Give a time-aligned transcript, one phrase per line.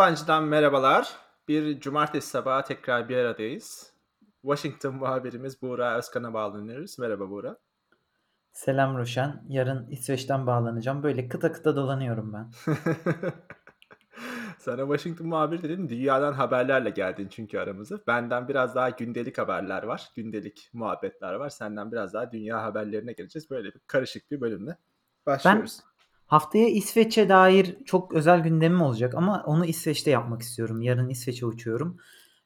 [0.00, 1.16] yabancıdan merhabalar.
[1.48, 3.92] Bir cumartesi sabahı tekrar bir aradayız.
[4.42, 6.98] Washington muhabirimiz Buğra Özkan'a bağlanıyoruz.
[6.98, 7.56] Merhaba Buğra.
[8.52, 9.42] Selam Ruşen.
[9.48, 11.02] Yarın İsveç'ten bağlanacağım.
[11.02, 12.50] Böyle kıta kıta dolanıyorum ben.
[14.58, 15.88] Sana Washington muhabir dedim.
[15.88, 17.98] Dünyadan haberlerle geldin çünkü aramıza.
[18.06, 20.08] Benden biraz daha gündelik haberler var.
[20.16, 21.48] Gündelik muhabbetler var.
[21.48, 23.50] Senden biraz daha dünya haberlerine geleceğiz.
[23.50, 24.76] Böyle bir karışık bir bölümle
[25.26, 25.80] başlıyoruz.
[26.30, 30.82] Haftaya İsveç'e dair çok özel gündemim olacak ama onu İsveç'te yapmak istiyorum.
[30.82, 31.98] Yarın İsveç'e uçuyorum.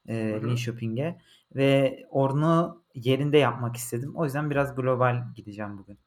[0.07, 0.41] E.
[0.43, 1.21] Linköping'e
[1.55, 4.15] ve onu yerinde yapmak istedim.
[4.15, 5.99] O yüzden biraz global gideceğim bugün.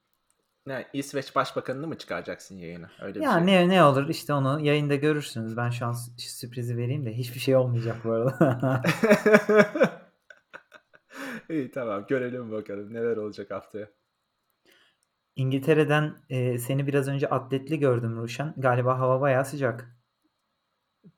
[0.67, 2.91] Ne, İsveç Başbakanını mı çıkaracaksın yayına?
[3.03, 3.47] Öyle Ya şey.
[3.47, 5.57] ne ne olur işte onu yayında görürsünüz.
[5.57, 8.83] Ben şu an sü- sürprizi vereyim de hiçbir şey olmayacak bu arada.
[11.51, 13.89] İyi tamam görelim bakalım neler olacak haftaya.
[15.39, 18.55] İngiltere'den e, seni biraz önce atletli gördüm Ruşen.
[18.57, 19.99] Galiba hava bayağı sıcak.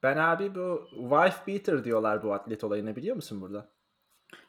[0.02, 3.72] Ben abi bu wife beater diyorlar bu atlet olayını biliyor musun burada?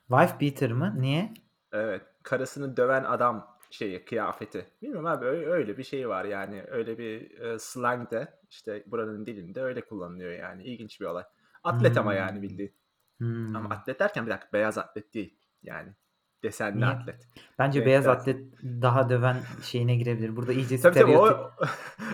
[0.08, 0.94] Wife beater mı?
[0.98, 1.34] Niye?
[1.72, 2.02] Evet.
[2.24, 4.66] Karısını döven adam şeyi kıyafeti.
[4.82, 6.64] Bilmiyorum abi öyle, öyle bir şey var yani.
[6.68, 10.64] Öyle bir e, slang de işte buranın dilinde öyle kullanılıyor yani.
[10.64, 11.24] İlginç bir olay.
[11.64, 12.42] Atlet ama yani Hmm.
[12.42, 12.76] bildiğin.
[13.18, 13.56] Hmm.
[13.56, 15.40] Ama atlet derken bir dakika beyaz atlet değil.
[15.64, 15.94] Yani
[16.44, 16.86] desenli Niye?
[16.88, 17.28] atlet.
[17.59, 18.38] Bence Renkli beyaz atlet.
[18.64, 20.36] daha döven şeyine girebilir.
[20.36, 21.52] Burada iyice Tabii tabii o, stereotip,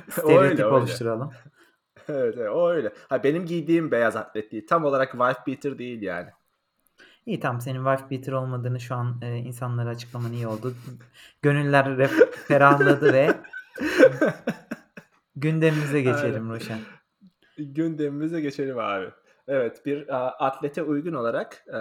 [0.06, 0.66] öyle stereotip öyle.
[0.66, 1.32] oluşturalım.
[2.10, 2.94] Evet, evet o öyle.
[3.10, 4.68] Ha, benim giydiğim beyaz atlet değil.
[4.68, 6.30] Tam olarak wife beater değil yani.
[7.26, 10.74] İyi tamam senin wife beater olmadığını şu an e, insanlara açıklaman iyi oldu.
[11.42, 13.34] Gönüller ref- ferahladı ve
[15.36, 16.14] gündemimize Aynen.
[16.16, 16.80] geçelim Roşen.
[17.58, 19.08] Gündemimize geçelim abi.
[19.48, 21.74] Evet bir a, atlete uygun olarak e,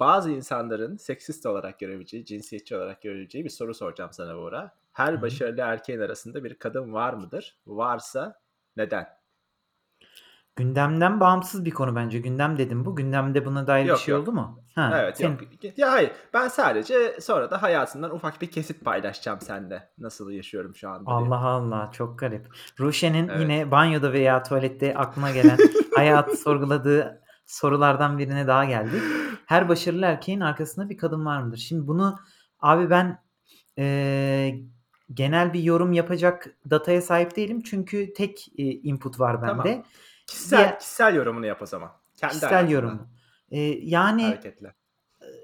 [0.00, 4.74] bazı insanların seksist olarak görebileceği, cinsiyetçi olarak görebileceği bir soru soracağım sana Buğra.
[4.92, 7.58] Her başarılı erkeğin arasında bir kadın var mıdır?
[7.66, 8.40] Varsa
[8.76, 9.06] neden?
[10.56, 12.18] Gündemden bağımsız bir konu bence.
[12.18, 12.96] Gündem dedim bu.
[12.96, 14.22] Gündemde buna dair bir Yok şey yok.
[14.22, 14.63] oldu mu?
[14.74, 15.78] Ha, Evet senin yok.
[15.78, 19.88] Ya hayır ben sadece sonra da hayatından ufak bir kesit paylaşacağım sende.
[19.98, 21.16] Nasıl yaşıyorum şu anda diye.
[21.16, 22.46] Allah Allah çok garip.
[22.80, 23.40] Ruşen'in Evet.
[23.40, 25.58] yine banyoda veya tuvalette aklına gelen
[25.94, 29.02] hayatı sorguladığı sorulardan birine daha geldik.
[29.46, 31.56] Her başarılı erkeğin arkasında bir kadın var mıdır?
[31.56, 32.18] Şimdi bunu
[32.60, 33.18] abi ben
[33.76, 34.60] eee,
[35.14, 37.62] genel bir yorum yapacak dataya sahip değilim.
[37.62, 39.64] Çünkü tek e, input var Tamam.
[39.64, 39.82] bende.
[40.26, 41.90] Kişisel, Diğer kişisel yorumunu yap o zaman.
[42.16, 42.74] Kendi kişisel hayatından
[43.82, 44.74] yani hareketle.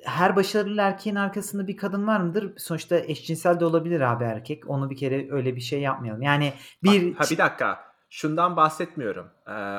[0.04, 2.52] her başarılı erkeğin arkasında bir kadın var mıdır?
[2.58, 4.70] Sonuçta eşcinsel de olabilir abi erkek.
[4.70, 6.22] Onu bir kere öyle bir şey yapmayalım.
[6.22, 6.54] Yani
[6.86, 7.80] Ha, bir ha bir dakika.
[8.10, 9.30] Şundan bahsetmiyorum.
[9.48, 9.78] Ee,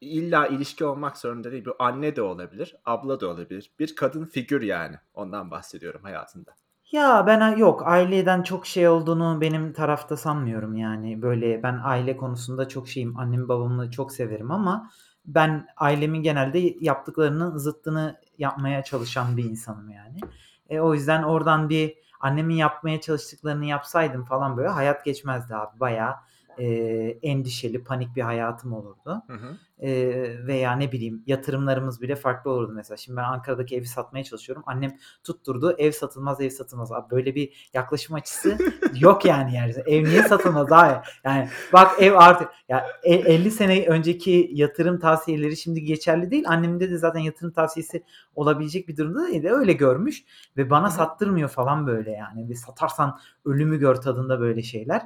[0.00, 1.64] illa ilişki olmak zorunda değil.
[1.64, 3.70] Bu anne de olabilir, abla da olabilir.
[3.78, 4.96] Bir kadın figür yani.
[5.14, 6.56] Ondan bahsediyorum hayatında.
[6.92, 12.68] Ya ben yok aileden çok şey olduğunu benim tarafta sanmıyorum yani böyle ben aile konusunda
[12.68, 14.90] çok şeyim annemi babamı çok severim ama
[15.24, 20.20] ben ailemin genelde yaptıklarının zıttını yapmaya çalışan bir insanım yani.
[20.68, 26.14] E, o yüzden oradan bir annemin yapmaya çalıştıklarını yapsaydım falan böyle hayat geçmezdi abi bayağı
[26.58, 26.64] e,
[27.22, 29.22] endişeli panik bir hayatım olurdu.
[29.26, 29.56] Hı hı.
[29.82, 29.90] E,
[30.46, 32.96] veya ne bileyim yatırımlarımız bile farklı olurdu mesela.
[32.96, 34.62] Şimdi ben Ankara'daki evi satmaya çalışıyorum.
[34.66, 36.92] Annem tutturdu ev satılmaz ev satılmaz.
[36.92, 38.58] Abi böyle bir yaklaşım açısı
[39.00, 39.74] yok yani yani.
[39.86, 41.00] Ev niye satılmaz abi?
[41.24, 46.44] Yani bak ev artık ya e- 50 sene önceki yatırım tavsiyeleri şimdi geçerli değil.
[46.48, 48.02] Annemde de zaten yatırım tavsiyesi
[48.34, 50.24] olabilecek bir durumda değil de öyle görmüş
[50.56, 52.48] ve bana sattırmıyor falan böyle yani.
[52.48, 55.02] Ve satarsan ölümü gör tadında böyle şeyler.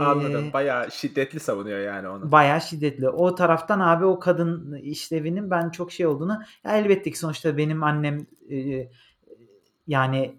[0.00, 0.44] Anladım.
[0.48, 2.32] Ee, Bayağı şiddetli savunuyor yani onu.
[2.32, 3.08] bayağı şiddetli.
[3.08, 7.82] O taraftan abi o kadın işlevinin ben çok şey olduğunu ya elbette ki sonuçta benim
[7.82, 8.88] annem e,
[9.86, 10.38] yani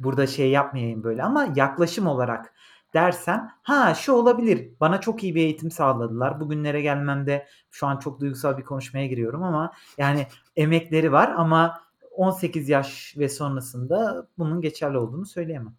[0.00, 2.54] burada şey yapmayayım böyle ama yaklaşım olarak
[2.94, 4.70] dersem ha şu olabilir.
[4.80, 6.40] Bana çok iyi bir eğitim sağladılar.
[6.40, 10.26] Bugünlere gelmemde şu an çok duygusal bir konuşmaya giriyorum ama yani
[10.56, 11.80] emekleri var ama
[12.10, 15.76] 18 yaş ve sonrasında bunun geçerli olduğunu söyleyemem.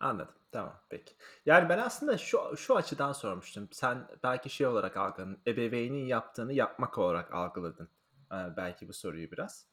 [0.00, 0.35] Anladım.
[0.52, 0.74] Tamam.
[0.88, 1.14] Peki.
[1.46, 3.68] Yani ben aslında şu şu açıdan sormuştum.
[3.72, 5.38] Sen belki şey olarak algıladın.
[5.46, 7.88] Ebeveynin yaptığını yapmak olarak algıladın.
[8.32, 9.66] Ee, belki bu soruyu biraz.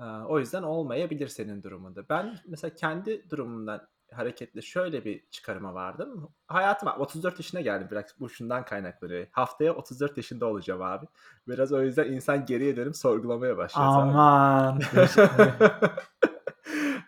[0.00, 2.08] Ee, o yüzden olmayabilir senin durumunda.
[2.08, 6.28] Ben mesela kendi durumumdan hareketle şöyle bir çıkarıma vardım.
[6.46, 9.26] Hayatıma 34 yaşına geldim biraz bu şundan kaynaklanıyor.
[9.32, 11.06] Haftaya 34 yaşında olacağım abi.
[11.48, 13.88] Biraz o yüzden insan geriye dönüp sorgulamaya başlıyor.
[13.88, 14.80] Aman.
[14.96, 15.30] Yaşa-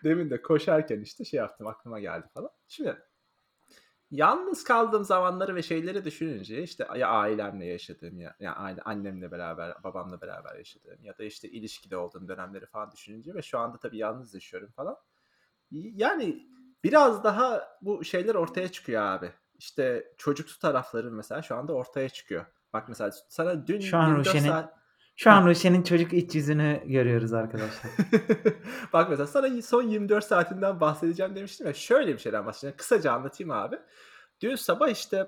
[0.03, 2.49] Demin de koşarken işte şey yaptım aklıma geldi falan.
[2.67, 2.97] Şimdi
[4.11, 9.83] yalnız kaldığım zamanları ve şeyleri düşününce işte ya ailemle yaşadığım ya, ya aile, annemle beraber
[9.83, 13.97] babamla beraber yaşadığım ya da işte ilişkide olduğum dönemleri falan düşününce ve şu anda tabii
[13.97, 14.97] yalnız yaşıyorum falan.
[15.71, 16.47] Yani
[16.83, 19.31] biraz daha bu şeyler ortaya çıkıyor abi.
[19.57, 22.45] İşte çocuksu tarafların mesela şu anda ortaya çıkıyor.
[22.73, 24.82] Bak mesela sana dün Şu an 24 Ruşen'in saat
[25.15, 25.47] şu an.
[25.47, 27.91] Ruşen'in çocuk iç yüzünü görüyoruz arkadaşlar.
[28.93, 31.73] Bak mesela sana son 24 saatinden bahsedeceğim demiştim ya.
[31.73, 32.77] Şöyle bir şeyden bahsedeceğim.
[32.77, 33.79] Kısaca anlatayım abi.
[34.41, 35.27] Dün sabah işte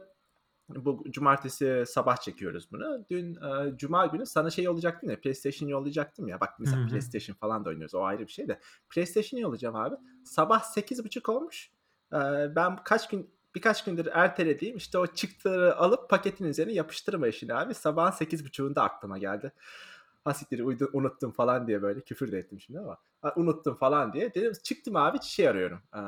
[0.70, 3.06] bu cumartesi sabah çekiyoruz bunu.
[3.10, 6.40] Dün e, cuma günü sana şey yollayacaktım ya PlayStation yollayacaktım ya.
[6.40, 6.88] Bak mesela hı.
[6.88, 7.96] PlayStation falan da oynuyoruz.
[7.96, 8.60] O ayrı bir şey de.
[8.90, 9.96] PlayStation yollayacağım abi.
[10.24, 11.72] Sabah 8.30 olmuş.
[12.14, 12.18] E,
[12.56, 17.74] ben kaç gün birkaç gündür ertelediğim işte o çıktıları alıp paketin üzerine yapıştırma işini abi.
[17.74, 19.52] Sabahın 8.30'unda aklıma geldi.
[20.26, 22.98] Hasiktir uydu, unuttum falan diye böyle küfür de ettim şimdi ama
[23.36, 24.34] unuttum falan diye.
[24.34, 25.80] Dedim çıktım abi şey arıyorum.
[25.96, 26.00] Ee,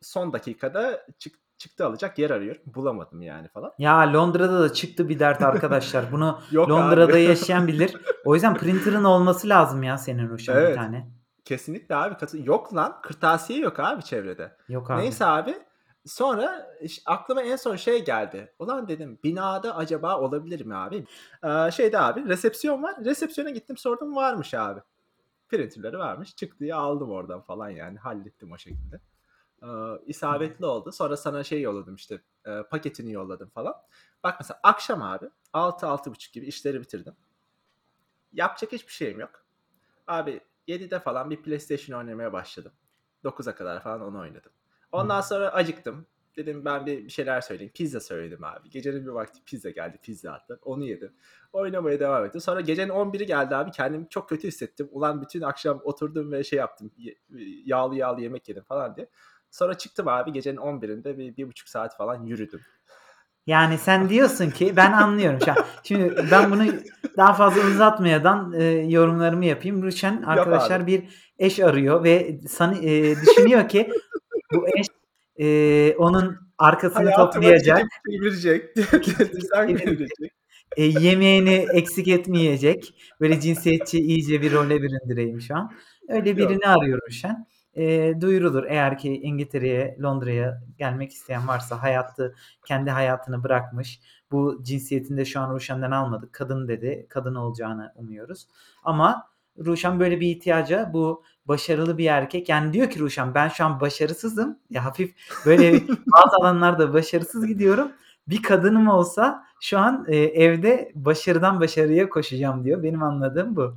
[0.00, 2.62] son dakikada çık, çıktı alacak yer arıyorum.
[2.66, 3.72] Bulamadım yani falan.
[3.78, 6.12] Ya Londra'da da çıktı bir dert arkadaşlar.
[6.12, 7.22] Bunu Londra'da abi.
[7.22, 7.96] yaşayan bilir.
[8.24, 10.74] O yüzden printer'ın olması lazım ya senin Ruşen bir Evet.
[10.76, 11.10] tane.
[11.44, 12.14] Kesinlikle abi.
[12.44, 13.00] Yok lan.
[13.02, 14.56] Kırtasiye yok abi çevrede.
[14.68, 15.02] Yok abi.
[15.02, 15.58] Neyse abi.
[16.06, 18.54] Sonra iş- aklıma en son şey geldi.
[18.58, 21.06] Ulan dedim binada acaba olabilir mi abi?
[21.44, 23.04] Ee, şeyde abi resepsiyon var.
[23.04, 24.80] Resepsiyona gittim sordum varmış abi.
[25.48, 26.36] Printerleri varmış.
[26.36, 27.98] Çıktıyı aldım oradan falan yani.
[27.98, 29.00] Hallettim o şekilde.
[29.62, 29.66] Ee,
[30.06, 30.92] isabetli oldu.
[30.92, 32.22] Sonra sana şey yolladım işte.
[32.46, 33.74] e, paketini yolladım falan.
[34.24, 37.14] Bak mesela akşam abi 6-6.30 gibi işleri bitirdim.
[38.32, 39.44] Yapacak hiçbir şeyim yok.
[40.06, 42.72] Abi 7'de falan bir PlayStation oynamaya başladım.
[43.24, 44.52] 9'a kadar falan onu oynadım.
[44.92, 46.06] Ondan sonra acıktım.
[46.36, 47.72] Dedim ben bir, şeyler söyleyeyim.
[47.74, 48.70] Pizza söyledim abi.
[48.70, 49.98] Gecenin bir vakti pizza geldi.
[50.02, 50.60] Pizza attı.
[50.64, 51.12] Onu yedim.
[51.52, 52.40] Oynamaya devam ettim.
[52.40, 53.70] Sonra gecenin 11'i geldi abi.
[53.70, 54.88] Kendimi çok kötü hissettim.
[54.92, 56.90] Ulan bütün akşam oturdum ve şey yaptım.
[56.96, 57.16] Ye-
[57.64, 59.08] Yağlı yağlı yemek yedim falan diye.
[59.50, 62.60] Sonra çıktım abi gecenin 11'inde bir, bir buçuk saat falan yürüdüm.
[63.46, 65.56] Yani sen diyorsun ki ben anlıyorum şu an.
[65.82, 66.64] Şimdi ben bunu
[67.16, 69.82] daha fazla uzatmayadan e, yorumlarımı yapayım.
[69.82, 71.04] Ruşen arkadaşlar bir
[71.38, 73.90] eş arıyor ve san, e, düşünüyor ki
[74.52, 74.86] bu eş
[75.40, 77.88] e, onun arkasını Hayatımı toplayacak.
[79.68, 80.32] çevirecek.
[80.76, 82.94] E, yemeğini eksik etmeyecek.
[83.20, 85.72] Böyle cinsiyetçi iyice bir role büründüreyim şu an.
[86.08, 86.66] Öyle birini Yok.
[86.66, 87.46] arıyor Ruşen.
[87.74, 92.34] E, duyurulur eğer ki İngiltere'ye, Londra'ya gelmek isteyen varsa hayatı,
[92.66, 94.00] kendi hayatını bırakmış.
[94.30, 96.32] Bu cinsiyetinde şu an Ruşen'den almadık.
[96.32, 97.06] Kadın dedi.
[97.08, 98.46] Kadın olacağını umuyoruz.
[98.84, 102.48] Ama Ruşen böyle bir ihtiyaca bu başarılı bir erkek.
[102.48, 104.58] Yani diyor ki Ruşen ben şu an başarısızım.
[104.70, 105.14] Ya hafif
[105.46, 107.92] böyle bazı alanlarda başarısız gidiyorum.
[108.28, 112.82] Bir kadınım olsa şu an e, evde başarıdan başarıya koşacağım diyor.
[112.82, 113.76] Benim anladığım bu.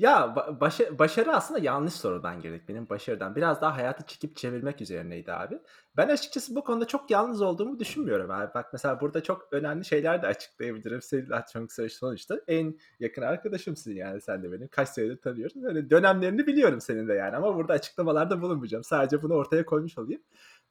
[0.00, 3.36] Ya ba- başa- başarı aslında yanlış sorudan girdik benim başarıdan.
[3.36, 5.58] Biraz daha hayatı çekip çevirmek üzerineydi abi.
[5.96, 8.54] Ben açıkçası bu konuda çok yalnız olduğumu düşünmüyorum abi.
[8.54, 11.02] Bak mesela burada çok önemli şeyler de açıklayabilirim.
[11.02, 14.68] Senin açmak sonuçta en yakın arkadaşımsın yani sen de benim.
[14.68, 15.62] Kaç senedir tanıyoruz.
[15.62, 18.84] Böyle dönemlerini biliyorum senin de yani ama burada açıklamalarda bulunmayacağım.
[18.84, 20.22] Sadece bunu ortaya koymuş olayım.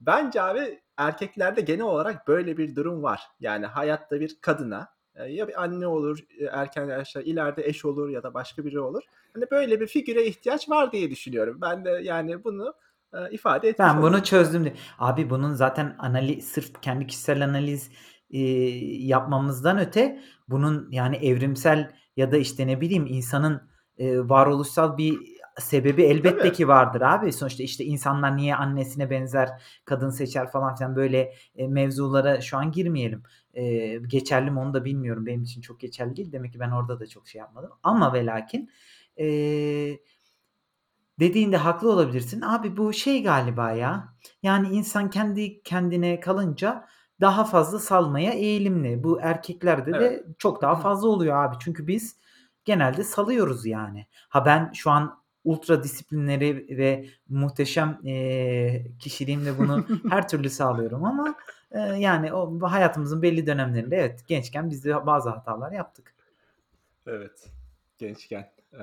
[0.02, 3.22] Bence abi erkeklerde genel olarak böyle bir durum var.
[3.40, 6.20] Yani hayatta bir kadına ya bir anne olur,
[6.52, 9.04] erken yaşta ileride eş olur ya da başka biri olur.
[9.34, 11.58] Hani böyle bir figüre ihtiyaç var diye düşünüyorum.
[11.62, 12.74] Ben de yani bunu
[13.32, 14.66] ifade etmiş Ben bunu çözdüm.
[14.66, 17.92] de- Abi bunun zaten analiz sırf kendi kişisel analiz
[18.32, 18.40] e,
[19.08, 23.62] yapmamızdan öte bunun yani evrimsel ya da işte ne bileyim insanın
[23.98, 25.18] e, varoluşsal bir
[25.60, 26.52] sebebi elbette Tabii.
[26.54, 27.34] ki vardır abi.
[27.34, 29.50] Sonuçta işte insanlar niye annesine benzer
[29.86, 33.24] kadın seçer falan filan böyle e, mevzulara şu an girmeyelim.
[33.54, 35.26] E, geçerli mi onu da bilmiyorum.
[35.26, 36.32] Benim için çok geçerli değil.
[36.32, 37.72] Demek ki ben orada da çok şey yapmadım.
[37.84, 38.70] Ama ve lakin
[39.20, 39.26] e,
[41.20, 42.42] dediğinde haklı olabilirsin.
[42.42, 44.14] Abi bu şey galiba ya.
[44.44, 46.88] Yani insan kendi kendine kalınca
[47.22, 49.04] daha fazla salmaya eğilimli.
[49.04, 50.02] Bu erkeklerde Evet.
[50.02, 51.56] de çok daha fazla oluyor abi.
[51.60, 52.18] Çünkü biz
[52.66, 54.08] genelde salıyoruz yani.
[54.30, 61.36] Ha ben şu an ultra disiplinleri ve muhteşem eee, kişiliğimle bunu her türlü sağlıyorum ama
[61.76, 66.14] eee, yani o hayatımızın belli dönemlerinde evet gençken biz de bazı hatalar yaptık.
[67.08, 67.52] Evet.
[67.98, 68.52] Gençken.
[68.74, 68.78] Ee,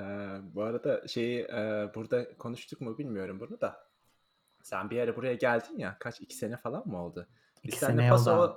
[0.55, 3.87] bu arada şeyi e, burada konuştuk mu bilmiyorum bunu da.
[4.63, 5.97] Sen bir ara buraya geldin ya.
[5.99, 6.21] Kaç?
[6.21, 7.27] iki sene falan mı oldu?
[7.63, 8.53] Biz İki sene oldu paso abi.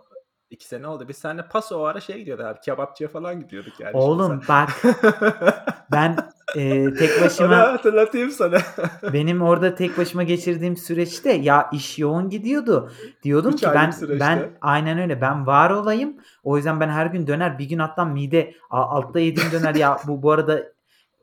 [0.50, 1.08] iki sene oldu.
[1.08, 2.60] Biz seninle paso o ara şey gidiyorduk abi.
[2.60, 3.96] Kebapçıya falan gidiyorduk yani.
[3.96, 4.70] Oğlum bak
[5.92, 8.58] ben eee, tek Onu başıma hatırlatayım sana.
[9.12, 12.90] benim orada tek başıma geçirdiğim süreçte ya iş yoğun gidiyordu.
[13.22, 14.20] Diyordum 3 ki aylık ben süreçte.
[14.20, 16.16] ben aynen öyle ben var olayım.
[16.44, 19.96] O yüzden ben her gün döner bir gün hatta mide a- altta yediğim döner ya
[20.06, 20.62] bu bu arada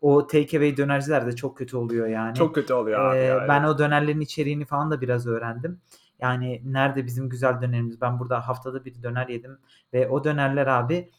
[0.01, 2.35] o takeaway dönerciler de çok kötü oluyor yani.
[2.35, 3.45] Çok kötü oluyor abi Eee, ya.
[3.47, 3.69] ben Evet.
[3.69, 5.79] o dönerlerin içeriğini falan da biraz öğrendim.
[6.19, 8.01] Yani nerede bizim güzel dönerimiz?
[8.01, 9.57] Ben burada haftada bir döner yedim
[9.93, 11.09] ve o dönerler abi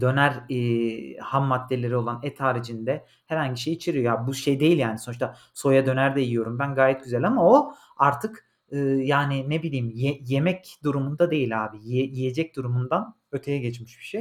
[0.00, 4.04] döner eee, ham maddeleri olan et haricinde herhangi şey içeriyor.
[4.04, 7.74] Ya bu şey değil yani sonuçta soya döner de yiyorum ben gayet güzel ama o
[7.96, 11.78] artık ııı, yani, ne bileyim, ye yemek durumunda değil abi.
[11.82, 14.20] Ye yiyecek durumundan öteye geçmiş bir şey.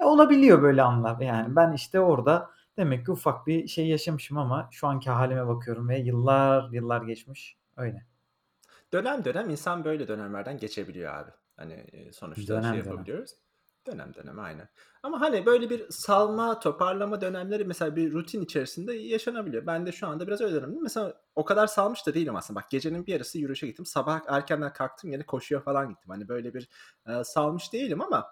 [0.00, 1.56] E, olabiliyor böyle anlar yani.
[1.56, 5.98] Ben, işte, orada demek ki ufak bir şey yaşamışım ama şu anki hâlime bakıyorum ve
[5.98, 7.56] yıllar, yıllar geçmiş.
[7.76, 8.06] Öyle.
[8.92, 11.30] Dönem dönem insan böyle dönemlerden geçebiliyor abi.
[11.56, 12.84] Hani, sonuçta şey Dönem dönem.
[12.84, 13.30] yapabiliyoruz.
[13.86, 14.68] Dönem dönem aynen.
[15.02, 19.66] Ama, hani, böyle bir salma, toparlama dönemleri mesela bir rutin içerisinde yaşanabiliyor.
[19.66, 20.82] Ben de şu anda biraz öyle dönemdeyim.
[20.82, 22.60] Mesela o kadar salmış da değilim aslında.
[22.60, 23.86] Bak gecenin bir yarısı yürüyüşe gittim.
[23.86, 26.10] Sabah erkenden kalktım gene koşuya falan gittim.
[26.10, 26.68] Hani, böyle bir,
[27.08, 28.26] eee, salmış değilim ama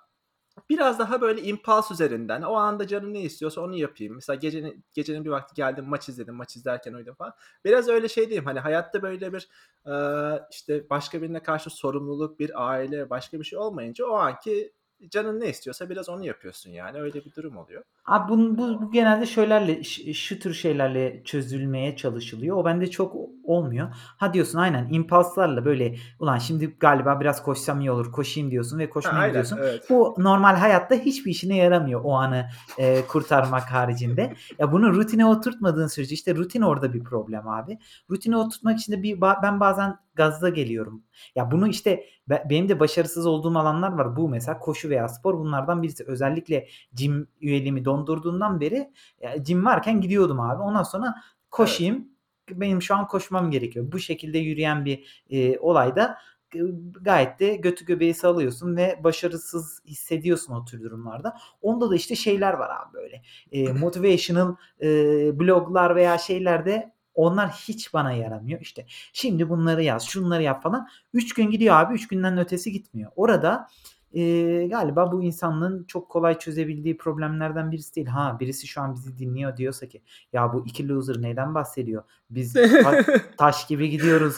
[0.71, 4.15] biraz daha böyle impulse üzerinden o anda canım ne istiyorsa onu yapayım.
[4.15, 6.35] Mesela gecenin gecenin bir vakti geldim maç izledim.
[6.35, 7.35] Maç izlerken uyudum falan.
[7.65, 8.45] Biraz öyle şey değilim.
[8.45, 9.49] Hani, hayatta böyle bir,
[9.87, 14.73] eee, işte, başka birine karşı sorumluluk, bir aile, başka bir şey olmayınca o anki
[15.09, 17.01] canın ne istiyorsa biraz onu yapıyorsun yani.
[17.01, 17.85] Öyle bir durum oluyor.
[18.11, 22.57] Abi bun bu bu genelde şeylerle ş şu tür şeylerle çözülmeye çalışılıyor.
[22.57, 23.89] O bende çok olmuyor.
[24.17, 28.85] Ha, diyorsun aynen impulslarla böyle ulan şimdi galiba biraz koşsam iyi olur, koşayım diyorsun ve
[28.85, 29.59] Ha, koşmaya aynen, gidiyorsun.
[29.63, 29.85] evet.
[29.91, 32.49] Bu normal hayatta hiçbir işine yaramıyor o anı,
[32.79, 34.35] eee, kurtarmak haricinde.
[34.59, 37.79] Ya, bunu rutine oturtmadığın sürece işte rutin orada bir problem abi.
[38.11, 41.03] Rutine oturtmak için de bir ba ben bazen gaza geliyorum.
[41.37, 44.17] Ya, bunu işte be benim de başarısız olduğum alanlar var.
[44.17, 46.05] Bu mesela koşu veya spor bunlardan birisi.
[46.07, 48.91] Özellikle gym üyeliğimi dondurduğumdan beri,
[49.23, 50.63] eee, gym varken gidiyordum abi.
[50.63, 51.25] Ondan sonra Evet.
[51.51, 52.09] koşayım,
[52.51, 53.93] benim şu an koşmam gerekiyor.
[53.93, 56.19] Bu şekilde yürüyen bir, eee, olayda
[56.51, 61.37] gı gayet de götü göbeği sallıyorsun ve başarısız hissediyorsun o tür durumlarda.
[61.63, 67.51] Onda da işte şeyler var abi böyle, eee, motivational, eee, bloglar veya şeyler de onlar
[67.51, 68.61] hiç bana yaramıyor.
[68.61, 70.89] İşte, şimdi bunları yaz, şunları yap falan.
[71.15, 73.11] 3 gün gidiyor abi, 3 günden ötesi gitmiyor.
[73.17, 73.69] Orada,
[74.13, 78.07] eee, galiba bu insanlığın çok kolay çözebildiği problemlerden birisi değil.
[78.07, 80.03] Ha, birisi şu an bizi dinliyor diyorsa ki
[80.33, 82.03] ya bu 2 loser neyden bahsediyor?
[82.31, 82.99] Biz ta
[83.37, 84.37] taş gibi gidiyoruz,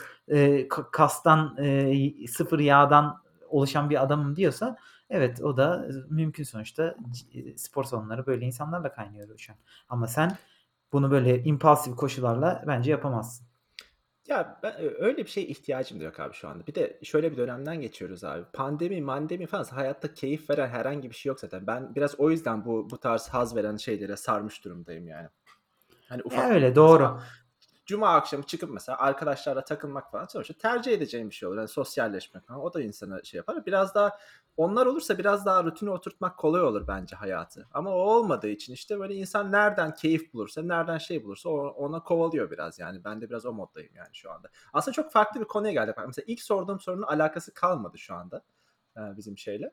[0.70, 4.76] ka kastan, eee, sıfır yağdan oluşan bir adamım diyorsa
[5.10, 6.96] evet o da mümkün sonuçta.
[7.56, 9.58] Spor salonları böyle insanlarla kaynıyor şu an.
[9.88, 10.36] Ama sen
[10.92, 13.46] bunu böyle impulsif koşularla bence yapamazsın.
[14.28, 16.66] Ya, ben ö öyle bir şeye ihtiyacım da yok abi şu anda.
[16.66, 18.44] Bir de şöyle bir dönemden geçiyoruz abi.
[18.52, 21.66] Pandemi mandemi falan hayatta keyif veren herhangi bir şey yok zaten.
[21.66, 25.28] Ben biraz o yüzden bu bu tarz haz veren şeylere sarmış durumdayım yani.
[26.08, 27.20] Hani, Ya, ufak öyle doğru.
[27.86, 31.56] Cuma akşamı çıkıp mesela arkadaşlarla takılmak falan sonuçta tercih edeceğim bir şey olur.
[31.56, 33.66] Hani, sosyalleşmek falan o da insana şey yapar.
[33.66, 34.18] Biraz daha
[34.56, 37.68] onlar olursa biraz daha rutine oturtmak kolay olur bence hayatı.
[37.72, 42.50] Ama o olmadığı için işte böyle insan nereden keyif bulursa, nereden şey bulursa ona kovalıyor
[42.50, 43.04] biraz yani.
[43.04, 44.48] Ben de biraz o moddayım yani şu anda.
[44.72, 45.94] Aslında çok farklı bir konuya geldik.
[46.06, 48.42] Mesela ilk sorduğum sorunun alakası kalmadı şu anda,
[48.96, 49.72] eee, bizim şeyle.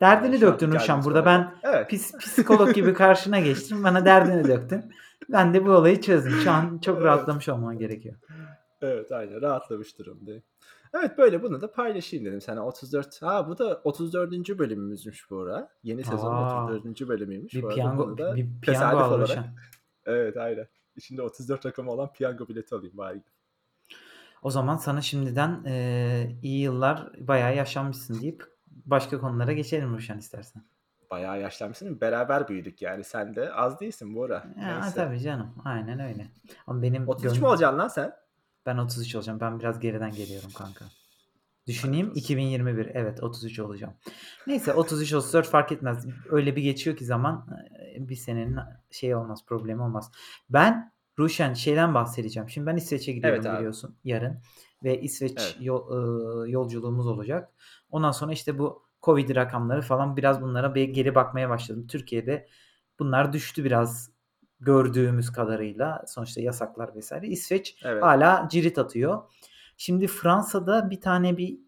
[0.00, 1.24] Derdini şu anki döktün geldiğimiz burada.
[1.24, 1.52] konuyla.
[1.62, 1.90] Ben Evet.
[1.90, 3.84] ps psikolog gibi karşına geçtim.
[3.84, 4.94] Bana derdini döktün.
[5.32, 6.32] Ben de bu olayı çözdüm.
[6.32, 7.04] Şu an çok Evet.
[7.06, 8.14] rahatlamış olman gerekiyor.
[8.82, 10.42] Evet, aynen rahatlamış durumdayım.
[10.94, 14.58] Evet, böyle bunu da paylaşayım dedim sana 34 Ha, bu da 34.
[14.58, 15.68] bölümümüzmüş bu ara.
[15.82, 16.64] Yeni sezonun A!
[16.66, 17.08] 34.
[17.08, 17.54] bölümüymüş.
[17.54, 19.44] Bir Bu arada piyango da bir piyango tesadüf al olarak.
[20.06, 20.66] Evet, aynen.
[20.96, 23.22] İçinde 34 rakamı olan piyango bileti alayım bari.
[24.42, 30.62] O zaman sana şimdiden, eee, iyi yıllar, bayağı yaşlanmışsın deyip başka konulara geçelim Ruşen istersen.
[31.12, 32.00] Bayağı yaşlanmışsın.
[32.00, 33.04] Beraber büyüdük yani.
[33.04, 34.44] Sen de az değilsin Bora.
[34.60, 34.94] Ya, Neyse.
[34.94, 35.54] tabii canım.
[35.64, 36.26] Aynen öyle.
[36.66, 38.12] Ama benim 33 gön mü olacaksın lan sen?
[38.66, 39.40] Ben 33 olacağım.
[39.40, 40.84] Ben biraz geriden geliyorum kanka.
[41.66, 42.20] Düşüneyim olsun.
[42.20, 42.90] 2021.
[42.94, 43.94] Evet 33 olacağım.
[44.46, 46.06] Neyse 33-34 fark etmez.
[46.30, 47.46] Öyle bir geçiyor ki zaman,
[47.78, 48.58] eee, bir senenin
[48.90, 50.10] şeyi olmaz, problemi olmaz.
[50.50, 52.50] Ben Ruşen şeyden bahsedeceğim.
[52.50, 53.56] Şimdi ben İsveç'e Evet gidiyorum abi.
[53.58, 54.38] biliyorsun yarın
[54.84, 55.56] ve İsveç Evet.
[55.60, 57.52] yo ııı, yolculuğumuz olacak.
[57.90, 61.86] Ondan sonra işte bu Covid rakamları falan biraz bunlara bir geri bakmaya başladım.
[61.86, 62.48] Türkiye'de
[62.98, 64.10] bunlar düştü biraz
[64.60, 66.04] gördüğümüz kadarıyla.
[66.08, 67.12] Sonuçta yasaklar vs.
[67.22, 68.02] İsveç Evet.
[68.02, 69.22] hâlâ cirit atıyor.
[69.76, 71.58] Şimdi Fransa'da bir tane bir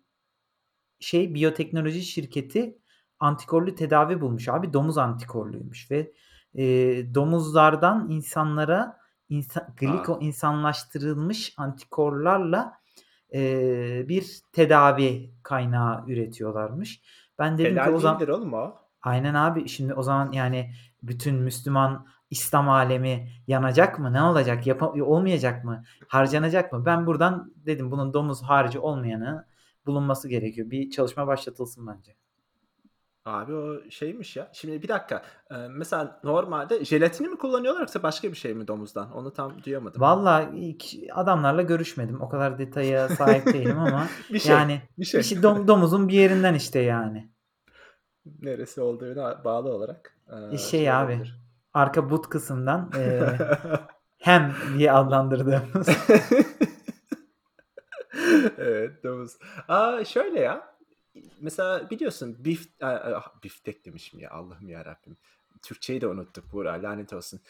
[1.01, 2.79] şey biyoteknoloji şirketi
[3.21, 4.73] antikorlu tedavi bulmuş abi.
[4.73, 6.13] Domuz antikorluymuş ve,
[6.55, 8.97] eee, domuzlardan insanlara
[9.29, 9.75] insa A!
[9.81, 12.73] gliko insanlaştırılmış antikorlarla,
[13.33, 17.03] eee, bir tedavi kaynağı üretiyorlarmış.
[17.39, 18.75] Ben dedim ki Helal o değildir zam oğlum o.
[19.03, 19.69] Aynen abi.
[19.69, 24.13] Şimdi o zaman yani bütün Müslüman İslam alemi yanacak mı?
[24.13, 24.67] Ne olacak?
[24.67, 25.85] Yapa olmayacak mı?
[26.09, 26.87] Harcanacak mı?
[26.87, 29.47] Ben buradan dedim bunun domuz harici olmayanı
[29.87, 30.71] bulunması gerekiyor.
[30.71, 32.17] Bir çalışma başlatılsın bence.
[33.25, 34.51] Abi o şeymiş ya.
[34.53, 35.23] Şimdi bir dakika.
[35.51, 39.13] Eee, mesela normalde jelatini mi kullanıyorlar yoksa başka bir şey mi domuzdan?
[39.13, 40.01] Onu tam duyamadım.
[40.01, 42.21] Vallahi ilk adamlarla görüşmedim.
[42.21, 45.23] O kadar detaya sahip değilim ama Bir şey, yani bir bir şey.
[45.23, 47.31] şey dom domuzun bir yerinden işte yani.
[48.41, 50.17] Neresi olduğuna bağlı olarak,
[50.51, 51.41] E, eee, şey şey abi, olabilir.
[51.75, 53.41] arka but kısımdan, eee,
[54.19, 55.89] hem diye adlandırdığımız.
[58.59, 59.39] Evet, domuz.
[59.69, 60.74] A, şöyle ya,
[61.41, 65.17] mesela biliyorsun bif a a biftek demişim ya, Allah'ım yarabbim.
[65.63, 67.41] Türkçeyi de unuttuk Buğra, lanet olsun.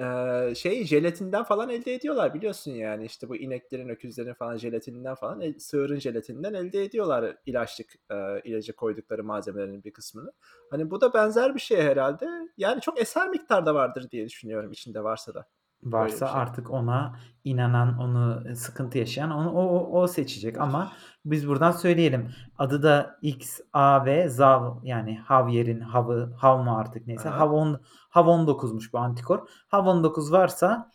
[0.00, 3.04] Eee, şey, jelatinden falan elde ediyorlar biliyorsun yani.
[3.06, 8.76] İşte bu ineklerin, öküzlerin falan jelatininden falan, el sığırın jelatininden elde ediyorlar ilaçlık, eee, ilaca
[8.76, 10.32] koydukları malzemelerin bir kısmını.
[10.70, 12.26] Hani bu da benzer bir şey herhâlde.
[12.56, 15.46] Yani çok eser miktarda vardır diye düşünüyorum içinde varsa da
[15.84, 16.40] Varsa şey.
[16.40, 20.92] artık ona inanan, onu, eee, sıkıntı yaşayan onu o o o seçecek ama
[21.24, 22.30] biz buradan söyleyelim.
[22.58, 27.32] Adı da X, A ve Zav yani Javier'in Hav'ı, Hav mı artık neyse hı.
[27.32, 29.48] Hav on Hav-19'muş bu antikor.
[29.68, 30.90] Hav-19 varsa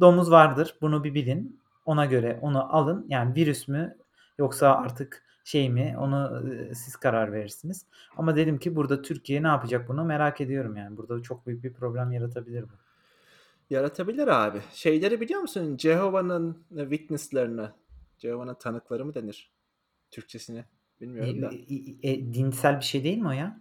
[0.00, 0.74] domuz vardır.
[0.80, 1.62] Bunu bir bilin.
[1.86, 3.06] Ona göre onu alın.
[3.08, 3.96] Yani virüs mü
[4.38, 7.86] yoksa artık şey mi onu, ııı, siz karar verirsiniz.
[8.16, 10.96] Ama dedim ki burada Türkiye ne yapacak bunu merak ediyorum yani.
[10.96, 12.72] Burada çok büyük bir problem yaratabilir bu.
[13.70, 14.58] Yaratabilir abi.
[14.72, 15.76] Şeyleri biliyor musun?
[15.78, 17.72] Jehovah'ın Witness'larını,
[18.18, 19.52] Jehovah'ın tanıkları mı denir
[20.10, 20.64] Türkçesine
[20.96, 21.50] İ bilmiyorum da.
[21.52, 23.60] i e dinsel bir şey değil mi o ya?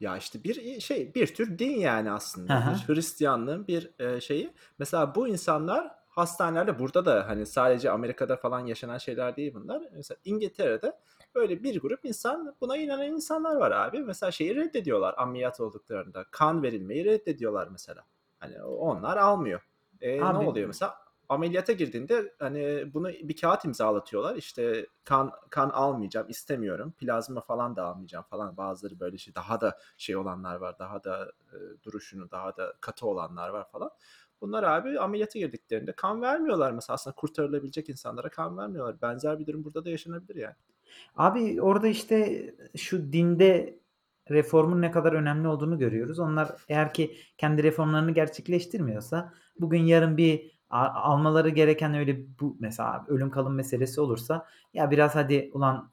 [0.00, 2.54] Ya, işte bir, iii, şey, bir tür din yani aslında.
[2.54, 2.94] Bir hı.
[2.94, 4.52] Hristiyanlığın bir, eee, şeyi.
[4.78, 9.82] Mesela bu insanlar hastanelerde burada da hani sadece Amerika'da falan yaşanan şeyler değil bunlar.
[9.92, 10.92] Mesela İngiltere'de
[11.34, 13.98] böyle bir grup insan, buna inanan insanlar var abi.
[14.00, 16.24] Mesela şeyi reddediyorlar ameliyat olduklarında.
[16.30, 18.04] Kan verilmeyi reddediyorlar mesela.
[18.42, 19.60] Hani onlar almıyor.
[20.02, 20.94] Ne Abi oluyor mesela?
[21.28, 24.36] Ameliyata girdiğinde hani bunu bir kağıt imzalatıyorlar.
[24.36, 26.92] İşte kan kan almayacağım, istemiyorum.
[26.98, 28.56] Plazma falan da almayacağım falan.
[28.56, 30.78] Bazıları böyle şey daha da şey olanlar var.
[30.78, 33.90] Daha da, eee, duruşunu daha da katı olanlar var falan.
[34.40, 36.94] Bunlar abi ameliyata girdiklerinde kan vermiyorlar mesela.
[36.94, 39.02] Aslında kurtarılabilecek insanlara kan vermiyorlar.
[39.02, 40.54] Benzer bir durum burada da yaşanabilir yani.
[41.16, 42.46] Abi orada işte
[42.76, 43.81] şu dinde
[44.30, 46.18] reformun ne kadar önemli olduğunu görüyoruz.
[46.18, 53.30] Onlar eğer ki kendi reformlarını gerçekleştirmiyorsa bugün yarın bir almaları gereken öyle bu mesela ölüm
[53.30, 55.90] kalım meselesi olursa ya biraz hadi ulan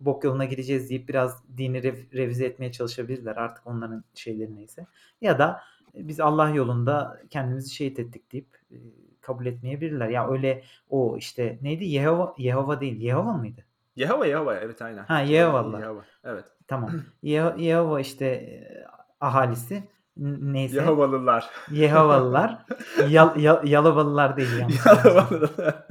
[0.00, 4.86] bok yoluna gideceğiz deyip biraz dini rev revize etmeye çalışabilirler artık onların şeyleri neyse.
[5.20, 5.60] Ya da
[5.94, 8.78] biz Allah yolunda kendimizi şehit ettik deyip, eee,
[9.20, 10.08] kabul etmeyebilirler.
[10.08, 11.84] Ya öyle o işte neydi?
[11.84, 13.64] Yehova Yehova değil, Yehova mıydı?
[13.96, 14.54] Yehova, Yehova.
[14.54, 15.04] Evet, aynen.
[15.04, 15.80] Ha, Jehova, Yehovalılar.
[15.80, 16.04] Yehova.
[16.24, 16.44] Evet.
[16.68, 16.90] Tamam.
[17.22, 18.86] Yeho Yehova işte, eee,
[19.20, 19.82] ahalisi
[20.16, 21.50] n neyse Yehovalılar.
[21.70, 22.58] Yehovalılar.
[23.08, 25.08] Yal ya Yalovalılar değil anlaşılmasın.
[25.08, 25.86] Yalovalılar.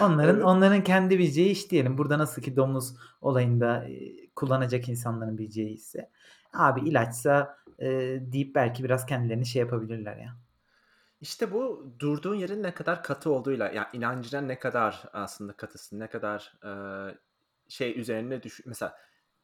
[0.00, 0.44] Onların Evet.
[0.44, 1.98] onların kendi bileceği iş diyelim.
[1.98, 6.10] Burada nasıl ki domuz olayında, eee, kullanacak insanların bileceği işse
[6.54, 10.36] abi ilaçsa, eee, deyip belki biraz kendilerini şey yapabilirler ya.
[11.20, 16.06] İşte bu durduğun yerin ne kadar katı olduğuyla, ya inancına ne kadar aslında katısın, ne
[16.06, 17.18] kadar, eee,
[17.68, 18.96] şey üzerine düş mesela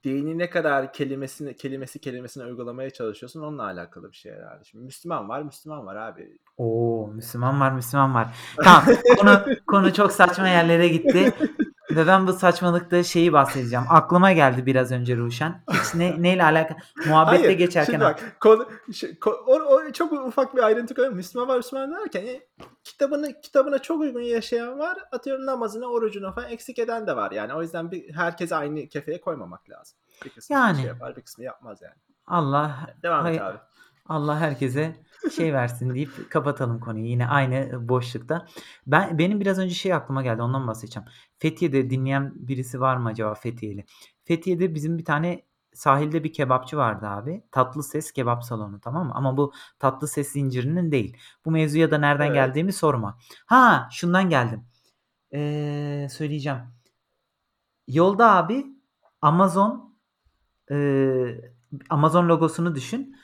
[0.04, 4.64] dini ne kadar kelimesini kelimesi kelimesine uygulamaya çalışıyorsun onunla alakalı bir şey herhâlde.
[4.64, 6.38] Şimdi Müslüman var, Müslüman var abi.
[6.56, 7.10] O!
[7.14, 8.28] Müslüman var, Müslüman var.
[8.64, 8.84] Tamam,
[9.18, 11.32] konu konu çok saçma yerlere gitti
[11.90, 13.84] ve ben bu saçmalıkta şeyi bahsedeceğim.
[13.88, 15.62] Aklıma geldi biraz önce Ruşen.
[15.72, 19.92] Hiç ne neyle alaka muhabbette Hayır, geçerken şimdi ak bak konu ş ko o o
[19.92, 21.16] çok ufak bir ayrıntı koyayım.
[21.16, 22.34] Müslüman var, Müslüman derken ya
[22.84, 24.98] kitabını kitabına çok uygun yaşayan var.
[25.12, 27.54] Atıyorum namazını, orucunu falan eksik eden de var yani.
[27.54, 29.98] O yüzden bir herkesi aynı kefeye koymamak lazım.
[30.24, 30.86] Bir kısmı şey Yani.
[30.86, 31.94] yapar, bir kısmı yapmaz yani.
[32.26, 33.58] Allah Devam et hay abi.
[34.08, 34.96] Allah herkese
[35.30, 38.46] şey versin deyip kapatalım konuyu yine aynı boşlukta.
[38.86, 41.08] Ben benim biraz önce şey aklıma geldi ondan bahsedeceğim.
[41.38, 43.84] Fethiye'de dinleyen birisi var mı acaba Fethiye'li?
[44.24, 45.42] Fethiye'de bizim bir tane
[45.74, 47.44] sahilde bir kebapçı vardı abi.
[47.50, 49.12] Tatlıses Kebap Salonu tamam mı?
[49.14, 51.16] Ama bu Tatlıses zincirinin değil.
[51.44, 52.34] Bu mevzuya da nereden Evet.
[52.34, 53.18] geldiğimi sorma.
[53.46, 54.64] Ha, şundan geldim.
[55.32, 56.58] Eee, söyleyeceğim.
[57.88, 58.66] Yolda abi
[59.22, 59.94] Amazon,
[60.70, 61.52] eee,
[61.90, 63.16] Amazon logosunu düşün.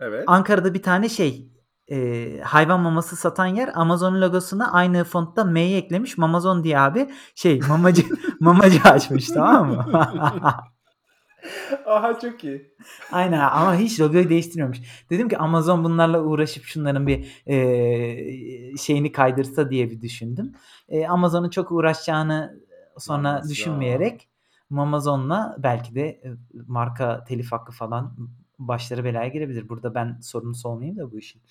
[0.00, 0.24] Evet.
[0.26, 1.48] Ankara'da bir tane şey,
[1.88, 6.18] eee, hayvan maması satan yer Amazon logosuna aynı fontta M'yi eklemiş.
[6.18, 8.02] Mamazon diye abi şey mamacı
[8.40, 9.86] mamacı açmış tamam mı?
[11.86, 12.74] Aha, çok iyi.
[13.12, 14.80] Aynen ama hiç logoyu değiştirmemiş.
[15.10, 20.52] Dedim ki Amazon bunlarla uğraşıp şunların bir, eee, şeyini kaydırsa diye bir düşündüm.
[20.88, 22.60] Eee, Amazon'un çok uğraşacağını
[22.98, 23.50] sonra Mamazon.
[23.50, 24.28] düşünmeyerek
[24.70, 26.32] Mamazon'la belki de, eee,
[26.66, 28.16] marka telif hakkı falan
[28.58, 29.68] başları belaya girebilir.
[29.68, 31.42] Burada ben sorumlusu olmayayım da bu işin.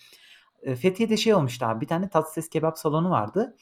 [0.66, 3.56] Eee, Fethiye'de şey olmuştu abi bir tane Tatlıses Kebap Salonu vardı.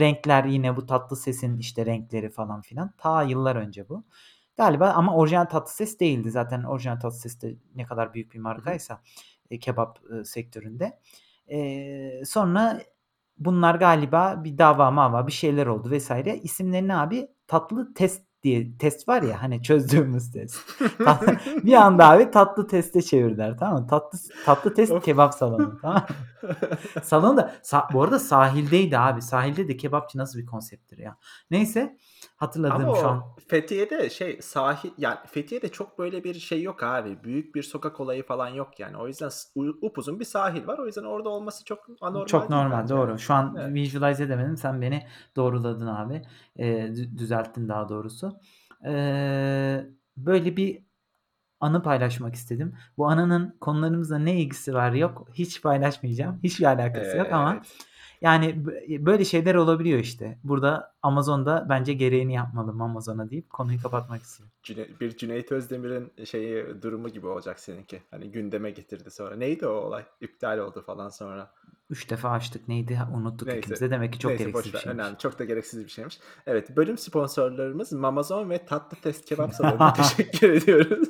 [0.00, 2.92] Renkler yine bu Tatlıses'in işte renkleri falan filan.
[2.98, 4.04] Ta yıllar önce bu.
[4.56, 6.30] Galiba ama orijinal Tatlıses değildi.
[6.30, 9.02] Zaten orijinal Tatlıses de ne kadar büyük bir markaysa,
[9.50, 11.00] eee, kebap, ııı, sektöründe.
[11.48, 12.80] Eee, sonra
[13.38, 16.10] bunlar galiba bir dava mava bir şeyler oldu vs.
[16.42, 20.58] İsimlerini abi Tatlı Tes diye test var ya hani çözdüğümüz test.
[21.64, 23.86] bir anda abi tatlı teste çevirdiler tamam mı?
[23.86, 26.06] Tatlı tatlı test kebap salonu tamam?
[27.02, 29.22] Salon da sa- bu arada sahildeydi abi.
[29.22, 31.16] Sahilde de kebapçı nasıl bir konsepttir ya.
[31.50, 31.96] Neyse
[32.36, 33.18] hatırladım Ama şu an.
[33.18, 37.24] o Fethiye'de şey sahil yani Fethiye'de çok böyle bir şey yok abi.
[37.24, 38.96] Büyük bir sokak olayı falan yok yani.
[38.96, 40.78] O yüzden s- u- upuzun bir sahil var.
[40.78, 43.18] O yüzden orada olması çok anormal Çok değil normal bence doğru.
[43.18, 43.74] Şu an Evet.
[43.74, 44.56] visualize edemedim.
[44.56, 46.22] Sen beni doğruladın abi.
[46.56, 48.38] Ee, dü- düzelttin daha doğrusu.
[48.86, 50.82] Ee, böyle bir
[51.60, 52.74] anı paylaşmak istedim.
[52.98, 56.40] Bu anının konularımızla ne ilgisi var yok hiç paylaşmayacağım.
[56.42, 57.76] Hiçbir alakası yok ama Evet.
[58.24, 60.38] Yani b- böyle şeyler olabiliyor işte.
[60.44, 64.52] Burada Amazon'da bence gereğini yapmalım Amazon'a deyip konuyu kapatmak istiyorum.
[64.62, 68.02] Cüne- bir Cüneyt Özdemir'in şeyi durumu gibi olacak seninki.
[68.10, 69.36] Hani gündeme getirdi sonra.
[69.36, 70.04] Neydi o olay?
[70.20, 71.50] İptal oldu falan sonra.
[71.90, 73.58] Üç defa açtık neydi unuttuk Neyse.
[73.60, 75.00] ikimiz de demek ki çok Neyse gereksiz boş bir şeymiş.
[75.00, 75.18] Önemli.
[75.18, 76.18] Çok da gereksiz bir şeymiş.
[76.46, 81.08] Evet, bölüm sponsorlarımız Mamazon ve Tatlı Test Kebap Salonu'na teşekkür ediyoruz.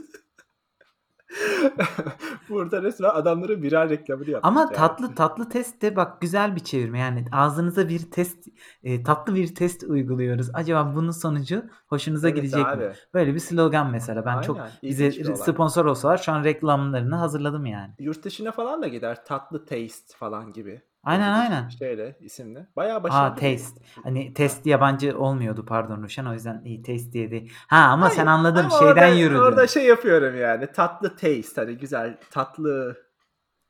[2.49, 4.73] Burada resmen adamların birer reklamını yaptık Ama yani.
[4.73, 6.99] tatlı tatlı test de bak güzel bir çevirme.
[6.99, 8.49] Yani ağzınıza bir test
[8.83, 10.51] e, tatlı bir test uyguluyoruz.
[10.55, 12.67] Acaba bunun sonucu hoşunuza Evet gidecek mi?
[12.67, 12.93] abi.
[13.15, 14.25] Böyle bir slogan mesela.
[14.27, 14.73] Ben çok Aynen.
[14.83, 15.37] bize bir olay.
[15.37, 17.95] sponsor olsalar şu an reklamlarını hazırladım yani.
[17.99, 19.25] Yurt dışına falan da gider.
[19.25, 20.83] Tatlı Taste falan gibi.
[21.05, 21.69] Aynen aynen.
[21.69, 22.67] Şeyle isimli.
[22.77, 23.81] Bayağı Aa başarılı bir taste.
[24.03, 26.25] Hani test yabancı olmuyordu pardon Ruşen.
[26.25, 27.53] O yüzden iyi taste diye değil.
[27.67, 29.41] Ha ama sen Hayır, anladın ama şeyden orada, yürüdün.
[29.41, 30.67] Orada şey yapıyorum yani.
[30.73, 32.97] Tatlı taste hani güzel tatlı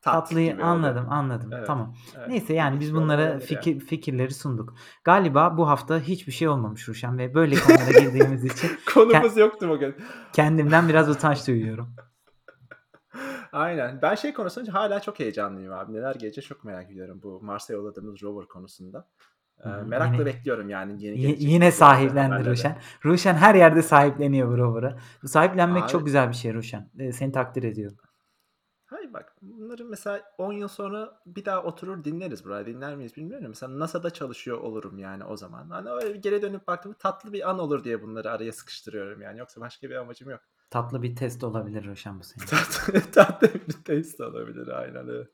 [0.02, 0.68] tat Tatlıyı gibi oluyor.
[0.68, 1.50] anladım anladım.
[1.52, 1.94] Evet, Tamam.
[2.18, 2.28] evet.
[2.28, 3.40] Neyse yani biz bunlara yani.
[3.40, 4.74] fikir, fikirleri sunduk.
[5.04, 9.94] Galiba bu hafta hiçbir şey olmamış Ruşen ve böyle konulara girdiğimiz için Konumuz yoktu bugün.
[10.32, 11.94] kendimden biraz utanç duyuyorum.
[13.54, 14.02] Aynen.
[14.02, 15.92] Ben şey konusunda hala çok heyecanlıyım abi.
[15.92, 19.08] Neler gelecek çok merak ediyorum bu Mars'a yolladığımız rover konusunda.
[19.64, 22.50] Ee, Hı merakla Yine- bekliyorum yani yeni gelecek yine sahiplendi.
[22.50, 22.78] Ruşen.
[23.04, 24.98] Ruşen her yerde sahipleniyor bu rover'ı.
[25.26, 26.90] Sahiplenmek Abi- çok güzel bir şey Ruşen.
[26.98, 27.96] Ee, seni takdir ediyorum.
[28.84, 32.66] Hayır bak bunları mesela 10 yıl sonra bir daha oturur dinleriz buraya.
[32.66, 33.46] Dinler miyiz bilmiyorum.
[33.48, 35.70] Mesela NASA'da çalışıyor olurum yani o zaman.
[35.70, 39.38] Hani öyle geri dönüp baktığımda tatlı bir an olur diye bunları araya sıkıştırıyorum yani.
[39.38, 40.40] Yoksa başka bir amacım yok.
[40.70, 42.46] Tatlı bir test olabilir Ruşen bu senin.
[42.46, 45.28] Tatlı, tatlı bir taste olabilir aynen evet.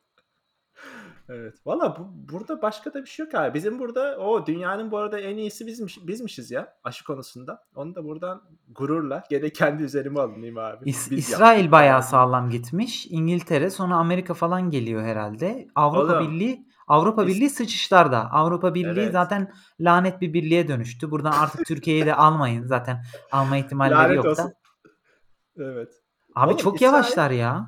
[1.29, 1.55] Evet.
[1.67, 3.55] Valla bu, burada başka da bir şey yok abi.
[3.55, 7.63] Bizim burada o dünyanın bu arada en iyisi bizmiş, bizmişiz ya aşı konusunda.
[7.75, 10.85] Onu da buradan gururla gene kendi üzerime alınayım abi.
[10.85, 13.07] İs- Biz İsrail yaptık bayağı sağlam gitmiş.
[13.11, 15.69] İngiltere sonra Amerika falan geliyor herhalde.
[15.75, 18.31] Avrupa Oğlum, Birliği Avrupa İs- Birliği sıçışlarda.
[18.31, 19.13] Avrupa Birliği Evet.
[19.13, 21.11] zaten lanet bir birliğe dönüştü.
[21.11, 22.67] Buradan artık Türkiye'yi de almayın.
[22.67, 24.53] Zaten alma ihtimalleri Lanet yok da.
[25.59, 25.93] Evet.
[26.35, 27.67] Abi Oğlum, çok İsrail- yavaşlar ya.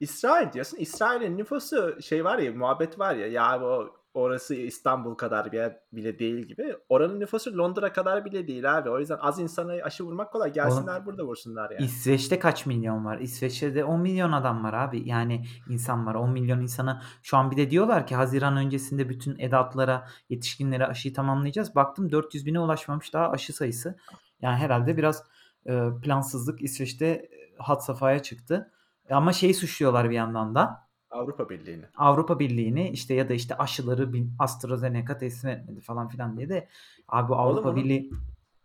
[0.00, 0.76] İsrail diyorsun.
[0.76, 5.76] İsrail'in nüfusu şey var ya muhabbet var ya ya o orası İstanbul kadar bir yer
[5.92, 6.76] bile değil gibi.
[6.88, 8.90] Oranın nüfusu Londra kadar bile değil abi.
[8.90, 10.52] O yüzden az insana aşı vurmak kolay.
[10.52, 11.84] Gelsinler burada vursunlar yani.
[11.84, 13.18] İsveç'te kaç milyon var?
[13.18, 15.08] İsveç'te 10 milyon adam var abi.
[15.08, 16.14] Yani insan var.
[16.14, 21.14] 10 milyon insana şu an bir de diyorlar ki Haziran öncesinde bütün edatlara, yetişkinlere aşıyı
[21.14, 21.74] tamamlayacağız.
[21.74, 23.96] Baktım 400 bine ulaşmamış daha aşı sayısı.
[24.42, 25.24] Yani herhalde biraz
[25.66, 28.70] e, plansızlık İsveç'te e, had safhaya çıktı.
[29.10, 30.90] Ama şeyi suçluyorlar bir yandan da.
[31.10, 31.84] Avrupa Birliği'ni.
[31.96, 36.68] Avrupa Birliği'ni işte ya da işte aşıları AstraZeneca teslim etmedi falan filan diye de
[37.08, 38.10] abi bu Avrupa onun- Birliği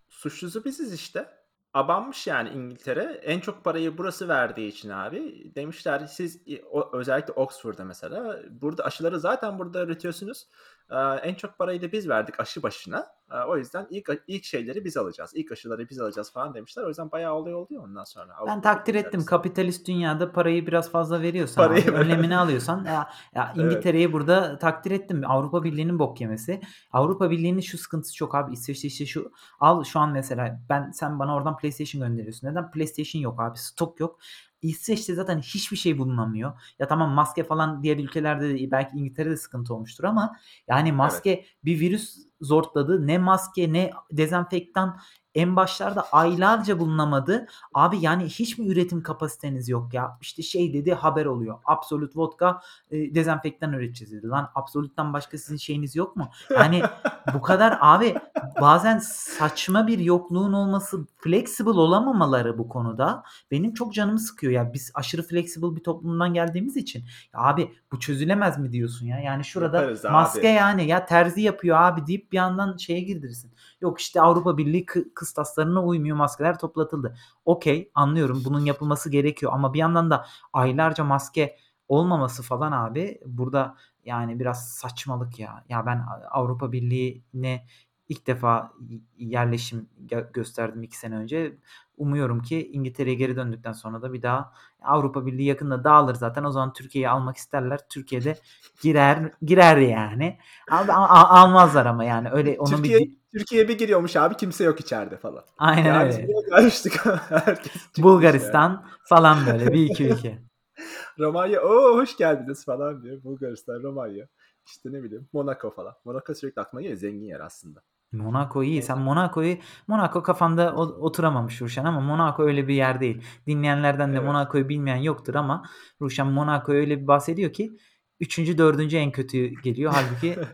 [0.09, 1.25] Suçlusu biziz işte.
[1.73, 3.03] Abanmış yani İngiltere.
[3.03, 5.51] En çok parayı burası verdiği için abi.
[5.55, 10.47] Demişler siz o, özellikle Oxford'da mesela burada aşıları zaten burada üretiyorsunuz.
[10.89, 13.07] Ee, en çok parayı da biz verdik aşı başına.
[13.31, 15.31] Ee, o yüzden ilk ilk şeyleri biz alacağız.
[15.35, 16.83] İlk aşıları biz alacağız falan demişler.
[16.83, 18.27] O yüzden bayağı olay oldu ya ondan sonra.
[18.27, 19.25] Ben Avrupa takdir ettim.
[19.25, 23.65] Kapitalist dünyada parayı biraz fazla veriyorsan, Parayı abi, önlemini alıyorsan ya, ya Evet.
[23.65, 25.21] İngiltere'yi burada takdir ettim.
[25.27, 26.61] Avrupa Birliği'nin bok yemesi.
[26.91, 28.53] Avrupa Birliği'nin şu sıkıntısı çok abi.
[28.53, 32.47] İsveç'te işte şu al şu an mesela ben sen bana oradan PlayStation gönderiyorsun.
[32.47, 32.71] Neden?
[32.71, 33.57] PlayStation yok abi.
[33.57, 34.19] Stok yok.
[34.67, 36.61] İsveç'te zaten hiçbir şey bulunamıyor.
[36.79, 40.35] Ya tamam maske falan diğer ülkelerde de belki İngiltere'de sıkıntı olmuştur ama
[40.67, 43.07] yani maske bir virüs zortladı.
[43.07, 44.99] Ne maske ne dezenfektan
[45.35, 47.47] en başlarda aylarca bulunamadı.
[47.73, 50.17] Abi yani hiç mi üretim kapasiteniz yok ya?
[50.21, 51.57] İşte şey dedi haber oluyor.
[51.65, 54.27] Absolut vodka e, dezenfektan üreteceğiz dedi.
[54.27, 56.29] Lan Absolut'tan başka sizin şeyiniz yok mu?
[56.51, 56.81] Yani
[57.33, 58.15] bu kadar abi
[58.61, 64.73] bazen saçma bir yokluğun olması flexible olamamaları bu konuda benim çok canımı sıkıyor ya.
[64.73, 69.19] Biz aşırı flexible bir toplumdan geldiğimiz için ya abi bu çözülemez mi diyorsun ya?
[69.19, 70.13] Yani şurada Yaparız abi.
[70.13, 73.51] maske yani ya terzi yapıyor abi deyip bir yandan şeye girdirsin.
[73.81, 77.15] Yok işte Avrupa Birliği kı- kıstaslarına uymuyor maskeler toplatıldı.
[77.45, 81.57] Okey anlıyorum bunun yapılması gerekiyor ama bir yandan da aylarca maske
[81.87, 85.65] olmaması falan abi burada yani biraz saçmalık ya.
[85.69, 87.65] Ya ben Avrupa Birliği'ne
[88.09, 88.73] ilk defa
[89.17, 91.57] yerleşim gö gösterdim 2 sene önce.
[91.97, 96.43] Umuyorum ki İngiltere'ye geri döndükten sonra da bir daha Avrupa Birliği yakında dağılır zaten.
[96.43, 97.79] O zaman Türkiye'yi almak isterler.
[97.89, 98.35] Türkiye de
[98.81, 100.37] girer girer yani.
[100.71, 104.37] Abi a a almazlar ama yani öyle onun bir Türkiye di Türkiye bir giriyormuş abi
[104.37, 105.43] kimse yok içeride falan.
[105.57, 106.27] Aynen Ya biz öyle.
[106.49, 108.03] gelmiştik herkes çıkmış yani.
[108.03, 110.39] Bulgaristan falan böyle bir iki ülke.
[111.19, 113.23] Romanya, "O, hoş geldiniz." falan diyor.
[113.23, 114.27] Bulgaristan, Romanya,
[114.65, 115.93] işte ne bileyim Monaco falan.
[116.05, 116.99] Monaco sürekli aklıma geliyor.
[116.99, 117.81] Zengin yer aslında.
[118.17, 118.81] Monaco iyi.
[118.81, 118.99] Sen.
[118.99, 123.21] Monaco'yu Monaco kafanda oturamamış Ruşen ama Monaco öyle bir yer değil.
[123.47, 124.27] Dinleyenlerden de Evet.
[124.27, 125.65] Monaco'yu bilmeyen yoktur ama
[126.01, 127.77] Ruşen Monaco'yu öyle bir bahsediyor ki
[128.19, 128.57] 3.
[128.57, 128.93] 4.
[128.93, 129.93] en kötü geliyor.
[129.93, 130.35] Hâlbuki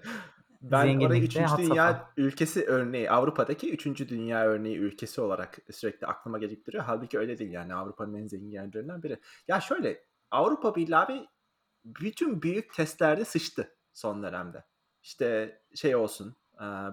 [0.62, 1.38] Ben orayı zenginlikte 3.
[1.38, 1.69] had safha.
[1.69, 4.10] dünya ülkesi örneği, Avrupa'daki 3.
[4.10, 6.84] dünya örneği ülkesi olarak sürekli aklıma gelip duruyor.
[6.84, 9.19] Hâlbuki öyle değil yani Avrupa'nın en zengin yerlerinden biri.
[9.47, 11.28] Ya şöyle, Avrupa Birliği abi
[11.86, 14.63] bütün büyük testlerde sıçtı son dönemde.
[15.04, 16.36] İşte şey olsun,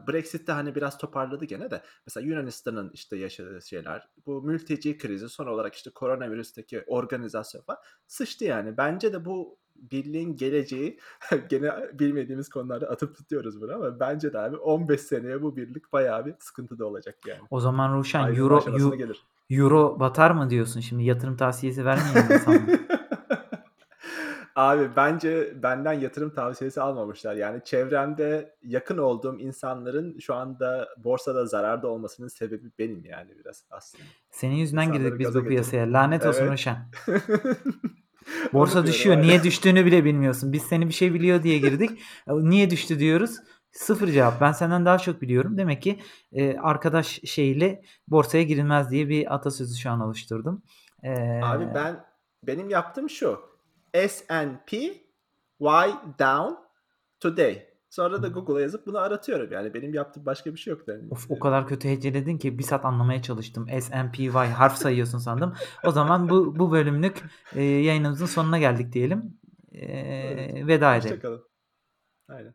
[0.08, 5.46] Brexit'te hani biraz toparladı gene de mesela Yunanistan'ın işte yaşadığı şeyler, bu mülteci krizi, son
[5.46, 8.76] olarak işte koronavirüsteki organizasyon falan sıçtı yani.
[8.76, 10.98] Bence de bu birliğin geleceği
[11.48, 16.26] gene bilmediğimiz konularda atıp tutuyoruz bunu ama bence de abi 15 seneye bu birlik bayağı
[16.26, 17.40] bir sıkıntıda olacak yani.
[17.50, 19.22] O zaman Ruşen euro aşamasına eu gelir.
[19.50, 20.80] euro batar mı diyorsun?
[20.80, 22.78] Şimdi yatırım tavsiyesi vermeyelim insanlara.
[24.58, 27.34] Abi bence benden yatırım tavsiyesi almamışlar.
[27.34, 34.04] Yani çevremde yakın olduğum insanların şu anda borsada zararda olmasının sebebi benim yani biraz aslında.
[34.30, 35.92] Senin yüzünden girdik biz gaza bu piyasaya.
[35.92, 36.52] Lanet olsun Evet.
[36.52, 36.90] Ruşen.
[37.08, 37.18] Onu
[38.52, 39.16] Borsa diyorum düşüyor.
[39.16, 39.28] aynen.
[39.28, 40.52] Niye düştüğünü bile bilmiyorsun.
[40.52, 41.90] Biz seni bir şey biliyor diye girdik.
[42.28, 43.36] E, Niye düştü diyoruz.
[43.72, 44.40] Sıfır cevap.
[44.40, 45.58] Ben senden daha çok biliyorum.
[45.58, 46.00] Demek ki,
[46.32, 50.62] eee, arkadaş şeyiyle borsaya girilmez diye bir atasözü şu an oluşturdum.
[51.42, 52.04] Abi Eee ben
[52.46, 53.47] benim yaptığım şu.
[53.94, 54.78] S&P
[55.58, 56.54] why down
[57.20, 57.68] today.
[57.90, 59.52] Sonra da Google'a yazıp bunu aratıyorum.
[59.52, 61.08] Yani benim yaptığım başka bir şey yok yani.
[61.10, 63.66] Of o kadar kötü heceledin ki 1 saat anlamaya çalıştım.
[63.80, 65.54] S&P Y harf sayıyorsun sandım.
[65.84, 67.22] O zaman bu bu bölümlük,
[67.54, 69.38] eee, yayınımızın sonuna geldik diyelim.
[69.72, 70.54] Evet.
[70.54, 71.10] Eee, veda edelim.
[71.10, 71.44] Hoşça kalın.
[72.28, 72.54] Aynen.